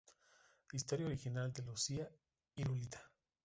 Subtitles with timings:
[0.71, 2.09] Historia Original de Lucía
[2.55, 3.03] Irurita.